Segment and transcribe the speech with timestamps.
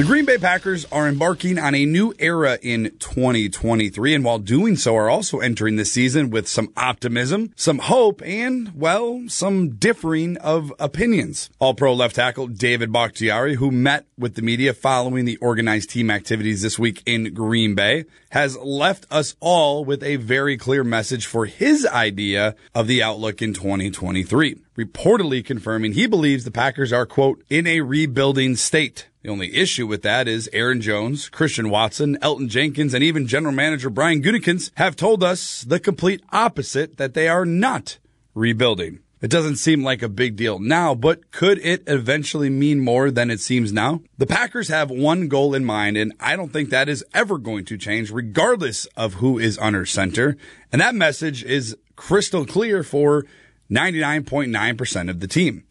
[0.00, 4.76] The Green Bay Packers are embarking on a new era in 2023, and while doing
[4.76, 10.38] so, are also entering the season with some optimism, some hope, and, well, some differing
[10.38, 11.50] of opinions.
[11.58, 16.10] All pro left tackle David Bakhtiari, who met with the media following the organized team
[16.10, 21.26] activities this week in Green Bay, has left us all with a very clear message
[21.26, 24.62] for his idea of the outlook in 2023.
[24.80, 29.08] Reportedly confirming he believes the Packers are, quote, in a rebuilding state.
[29.22, 33.52] The only issue with that is Aaron Jones, Christian Watson, Elgton Jenkins, and even general
[33.52, 37.98] manager Brian Gutekunst have told us the complete opposite that they are not
[38.32, 39.00] rebuilding.
[39.20, 43.30] It doesn't seem like a big deal now, but could it eventually mean more than
[43.30, 44.00] it seems now?
[44.16, 47.66] The Packers have one goal in mind, and I don't think that is ever going
[47.66, 50.38] to change, regardless of who is under center.
[50.72, 53.26] And that message is crystal clear for
[53.70, 55.64] 99.9% of the team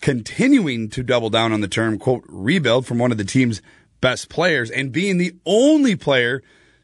[0.00, 3.60] continuing to double down on the term, quote, rebuild from one of the team's
[4.00, 6.42] best players and being the only player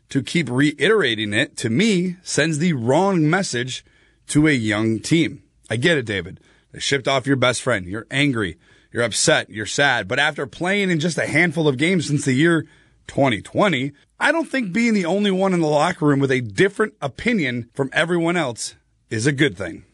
[0.09, 3.85] to keep reiterating it to me sends the wrong message
[4.29, 5.43] to a young team.
[5.71, 6.41] I get it, David.
[6.73, 7.87] They shipped off your best friend.
[7.87, 8.59] You're angry.
[8.93, 9.51] You're upset.
[9.51, 10.09] You're sad.
[10.09, 12.67] But after playing in just a handful of games since the year
[13.07, 16.95] 2020, I don't think being the only one in the locker room with a different
[17.01, 18.75] opinion from everyone else
[19.11, 19.85] is a good thing.